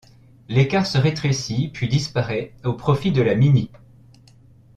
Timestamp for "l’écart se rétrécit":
0.49-1.69